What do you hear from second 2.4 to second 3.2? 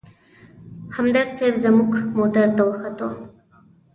ته وختو.